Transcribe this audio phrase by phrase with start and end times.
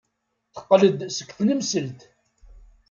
[0.53, 1.99] Teqqel-d seg tnemselt.